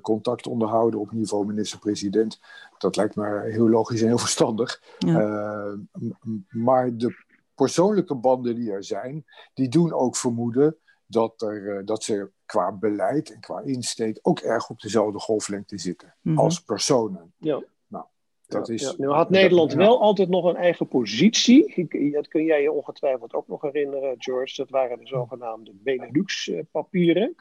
[0.02, 2.39] contact onderhouden op niveau minister-president.
[2.78, 4.82] Dat lijkt me heel logisch en heel verstandig.
[4.97, 5.78] Ja.
[6.50, 7.15] maar de
[7.56, 10.78] persoonlijke banden die er zijn, die doen ook vermoeden
[11.12, 15.78] dat, er, eh, dat ze qua beleid en qua insteek ook erg op dezelfde golflengte
[15.78, 16.38] zitten mhm.
[16.38, 17.34] als personen.
[17.38, 17.63] Ja.
[18.52, 18.94] Dat is, ja.
[18.98, 21.88] Nu had Nederland wel altijd nog een eigen positie.
[22.12, 24.54] Dat kun jij je ongetwijfeld ook nog herinneren, George.
[24.56, 27.36] Dat waren de zogenaamde Benelux-papieren.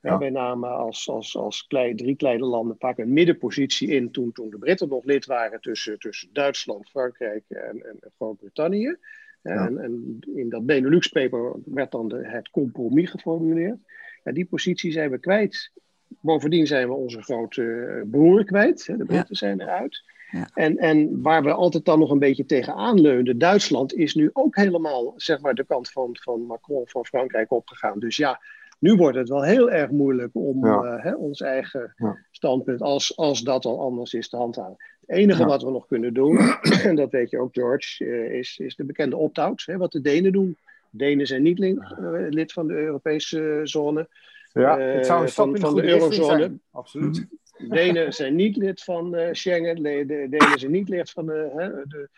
[0.00, 0.18] Ja.
[0.18, 4.50] wij namen als, als, als klei, drie kleine landen vaak een middenpositie in toen, toen
[4.50, 8.96] de Britten nog lid waren tussen, tussen Duitsland, Frankrijk en, en Groot-Brittannië.
[9.42, 13.78] En, en, in dat Benelux-paper werd dan de, het compromis geformuleerd.
[14.24, 15.72] Ja, die positie zijn we kwijt.
[16.20, 18.86] Bovendien zijn we onze grote broer kwijt.
[18.86, 20.02] Hè, de Britten zijn eruit.
[20.30, 20.48] Ja.
[20.54, 24.56] En, en waar we altijd dan nog een beetje tegenaan leunden, Duitsland is nu ook
[24.56, 27.98] helemaal zeg maar, de kant van, van Macron van Frankrijk opgegaan.
[27.98, 28.40] Dus ja,
[28.78, 31.94] nu wordt het wel heel erg moeilijk om uh, hè, ons eigen
[32.30, 34.76] standpunt, als, als dat al anders is, te handhaven.
[35.06, 36.38] Het enige wat we nog kunnen doen,
[36.84, 40.32] en dat weet je ook, George, uh, is, is de bekende opt-out, wat de Denen
[40.32, 40.56] doen.
[40.90, 44.08] Denen zijn niet lid, uh, lid van de Europese zone.
[44.52, 46.38] Ja, het zou een stap van, van de eurozone.
[46.38, 46.60] Zijn.
[46.70, 47.26] Absoluut.
[47.58, 52.08] Denen zijn niet lid van Schengen, de, de Denen zijn niet lid van de, de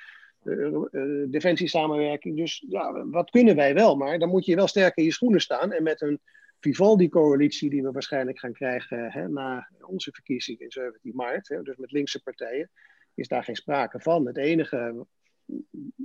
[0.44, 2.36] uh, defensiesamenwerking.
[2.36, 3.96] Dus ja, wat kunnen wij wel?
[3.96, 5.72] Maar dan moet je wel sterk in je schoenen staan.
[5.72, 6.20] En met een
[6.60, 11.76] Vivaldi-coalitie die we waarschijnlijk gaan krijgen hè, na onze verkiezing in 17 maart, hè, dus
[11.76, 12.70] met linkse partijen,
[13.14, 14.26] is daar geen sprake van.
[14.26, 15.06] Het enige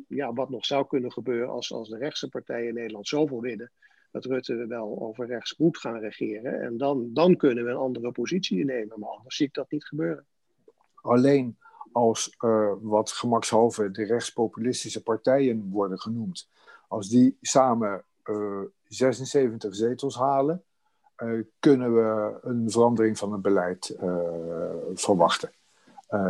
[0.08, 3.72] ja, wat nog zou kunnen gebeuren als, als de rechtse partijen in Nederland zoveel winnen,
[4.16, 6.62] dat Rutte wel over rechts moet gaan regeren.
[6.62, 9.86] En dan, dan kunnen we een andere positie innemen, maar anders zie ik dat niet
[9.86, 10.26] gebeuren.
[11.02, 11.58] Alleen
[11.92, 16.50] als uh, wat gemakshalve de rechtspopulistische partijen worden genoemd,
[16.88, 20.64] als die samen uh, 76 zetels halen,
[21.18, 23.98] uh, kunnen we een verandering van het beleid
[24.94, 25.52] verwachten.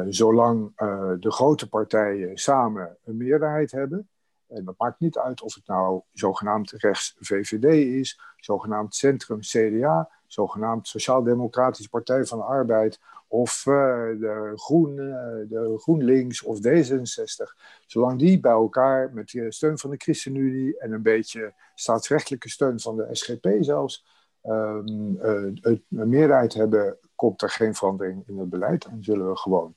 [0.10, 0.71] Zolang
[1.19, 4.10] de grote partijen samen een meerderheid hebben,
[4.56, 7.65] en dat maakt niet uit of het nou zogenaamd rechts VVD
[8.00, 14.96] is, zogenaamd centrum CDA, zogenaamd Sociaal-Democratische Partij van de Arbeid of de, Groen,
[15.50, 17.56] de GroenLinks of D66.
[17.86, 22.80] Zolang die bij elkaar met de steun van de ChristenUnie en een beetje staatsrechtelijke steun
[22.80, 24.06] van de SGP zelfs,
[24.44, 29.76] um, een meerderheid hebben, komt er geen verandering in het beleid en zullen we gewoon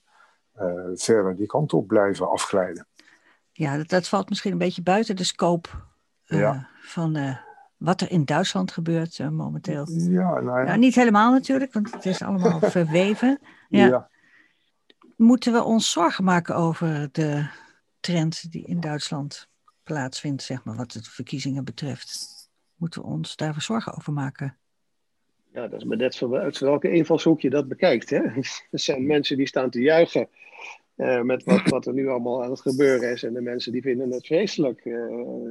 [0.95, 2.88] verder die kant op blijven afglijden.
[3.59, 5.69] Ja, dat, dat valt misschien een beetje buiten de scope
[6.27, 7.39] uh, van
[7.77, 9.89] wat er in Duitsland gebeurt momenteel.
[9.91, 10.77] Ja, nou ja.
[10.77, 13.39] niet helemaal natuurlijk, want het is allemaal verweven.
[13.69, 13.87] Ja.
[13.87, 14.09] ja.
[15.17, 17.47] Moeten we ons zorgen maken over de
[18.01, 19.49] trend die in Duitsland
[19.83, 22.37] plaatsvindt, zeg maar, wat de verkiezingen betreft.
[22.75, 24.57] Moeten we ons daar zorgen over maken?
[25.53, 28.11] Ja, dat is maar net uit welke invalshoek je dat bekijkt.
[28.11, 28.21] Hè?
[28.71, 30.29] Er zijn mensen die staan te juichen
[30.99, 33.23] uh, met wat, wat er nu allemaal aan het gebeuren is.
[33.23, 34.85] En de mensen die vinden het vreselijk.
[34.85, 35.51] Uh,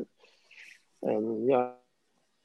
[1.00, 1.78] en ja,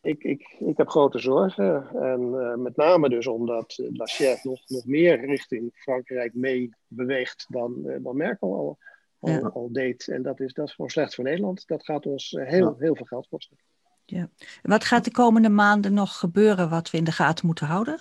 [0.00, 1.88] ik, ik, ik heb grote zorgen.
[1.94, 8.00] En uh, met name dus omdat Laschet nog, nog meer richting Frankrijk mee beweegt dan,
[8.02, 8.78] dan Merkel al,
[9.18, 9.40] al, ja.
[9.40, 10.08] al, deed.
[10.08, 11.66] En dat is, dat is gewoon slecht voor Nederland.
[11.66, 12.74] Dat gaat ons heel, ja.
[12.78, 13.56] heel veel geld kosten.
[14.04, 14.30] Ja.
[14.62, 18.00] Wat gaat de komende maanden nog gebeuren wat we in de gaten moeten houden?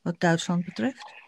[0.00, 1.21] Wat Duitsland betreft?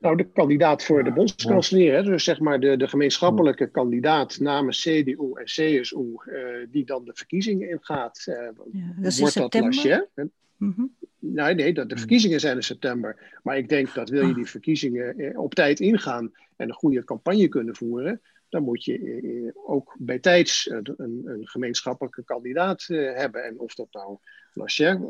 [0.00, 5.32] Nou, de kandidaat voor de bondskanselier, dus zeg maar de, de gemeenschappelijke kandidaat namens CDU
[5.34, 8.24] en CSU, uh, die dan de verkiezingen ingaat.
[8.28, 8.34] Uh,
[8.72, 10.08] ja, dat is in september?
[10.56, 10.94] Mm -hmm.
[11.18, 13.38] Nee, nee, de, de verkiezingen zijn in september.
[13.42, 17.48] Maar ik denk dat wil je die verkiezingen op tijd ingaan en een goede campagne
[17.48, 23.44] kunnen voeren, dan moet je ook bij tijds een, een gemeenschappelijke kandidaat hebben.
[23.44, 24.18] En of dat nou
[24.54, 25.00] Lacher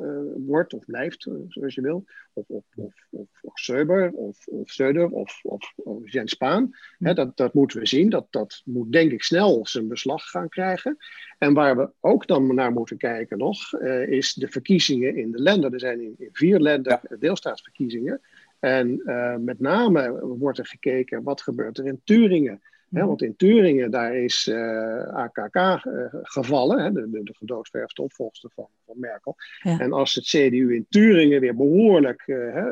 [0.46, 5.10] wordt of blijft, zoals je wil, of, of, of, of, of Söber, of, of Söder,
[5.10, 5.72] of, of,
[6.04, 6.70] Jens Spaan.
[6.98, 8.10] Hè, dat, dat moeten we zien.
[8.10, 10.96] Dat, dat moet denk ik snel zijn beslag gaan krijgen.
[11.38, 15.42] En waar we ook dan naar moeten kijken nog, uh, is de verkiezingen in de
[15.42, 15.72] landen.
[15.72, 18.20] Er zijn in, vier landen deelstaatsverkiezingen.
[18.58, 19.02] En
[19.44, 22.60] met name wordt er gekeken wat gebeurt er in Turingen.
[22.90, 28.02] He, want in Turingen, daar is uh, AKK uh, gevallen, he, de, de, de gedoodverfde
[28.02, 29.36] opvolgster van, van Merkel.
[29.62, 29.78] Ja.
[29.78, 32.64] En als het CDU in Turingen weer behoorlijk uh,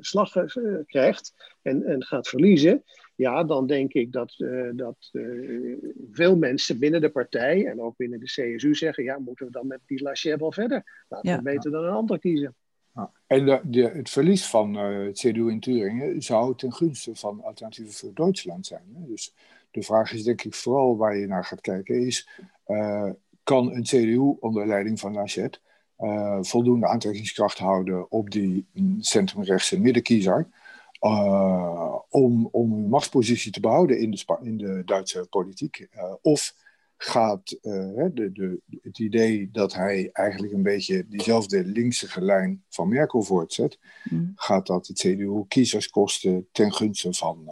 [0.00, 0.32] slag
[0.86, 2.84] krijgt en, en gaat verliezen,
[3.14, 4.34] ja, dan denk ik dat,
[4.74, 5.10] dat
[6.10, 9.66] veel mensen binnen de partij en ook binnen de CSU zeggen, ja, moeten we dan
[9.66, 11.04] met die Laschet wel verder?
[11.08, 11.36] Laten ja.
[11.36, 12.54] we beter dan een ander kiezen.
[12.94, 13.12] Ja.
[13.26, 17.94] En de, de, het verlies van het CDU in Turingen zou ten gunste van alternatieven
[17.94, 18.84] voor Duitsland zijn.
[18.94, 19.06] Hè?
[19.06, 19.34] Dus
[19.74, 22.28] de vraag is denk ik vooral waar je naar gaat kijken, is
[22.66, 23.10] uh,
[23.42, 25.60] kan een CDU onder leiding van Laschet
[25.98, 28.66] uh, voldoende aantrekkingskracht houden op die
[28.98, 30.48] centrumrechtse middenkiezer
[31.00, 35.88] uh, om, om hun machtspositie te behouden in de, in de Duitse politiek?
[36.22, 36.54] of
[36.96, 43.22] gaat de, de, het idee dat hij eigenlijk een beetje diezelfde linkse lijn van Merkel
[43.22, 44.32] voortzet, mm.
[44.34, 47.50] gaat dat het CDU kiezers kosten ten gunste van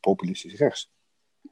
[0.00, 0.90] populistisch rechts?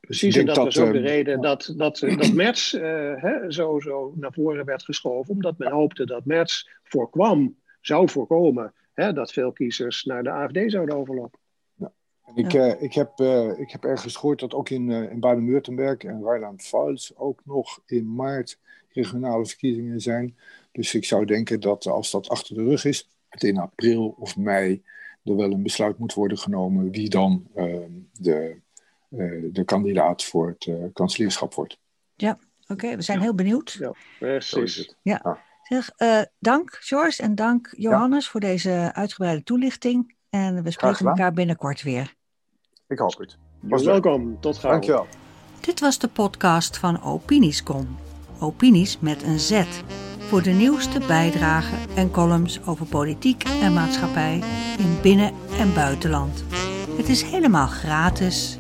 [0.01, 2.83] Precies, en dat, dat was ook de reden dat, dat, dat Merz uh,
[3.23, 8.73] hè, zo, zo naar voren werd geschoven, omdat men hoopte dat Merz voorkwam, zou voorkomen,
[8.93, 11.39] hè, dat veel kiezers naar de AFD zouden overlopen.
[11.75, 11.93] Ja.
[12.35, 12.67] Ik, ja.
[12.67, 17.11] uh, ik, heb, uh, ik heb ergens gehoord dat ook in, in Baden-Württemberg en Rheinland-Pfalz
[17.17, 18.59] ook nog in maart
[18.93, 20.37] regionale verkiezingen zijn.
[20.73, 24.37] Dus ik zou denken dat als dat achter de rug is, het in april of
[24.37, 24.83] mei
[25.25, 27.47] er wel een besluit moet worden genomen wie dan
[28.13, 28.55] de eh,
[29.09, 31.79] de kandidaat voor het uh, kanselierschap wordt.
[32.15, 32.97] Ja, oké.
[32.97, 33.77] We zijn heel benieuwd.
[33.79, 34.95] Ja, precies.
[35.03, 35.39] Ja.
[35.63, 38.31] Zeg, uh, dank George en dank Johannes ja.
[38.31, 40.15] voor deze uitgebreide toelichting.
[40.31, 42.15] En we spreken elkaar binnenkort weer.
[42.89, 43.39] Ik hoop het.
[43.61, 44.41] Was welkom.
[44.41, 44.71] Tot gauw.
[44.71, 45.07] Dankjewel.
[45.61, 47.97] Dit was de podcast van Opiniescom.
[48.41, 49.65] Opinies met een Z.
[50.19, 54.43] Voor de nieuwste bijdragen en columns over politiek en maatschappij
[54.79, 56.45] in binnen- en buitenland.
[56.97, 58.59] Het is helemaal gratis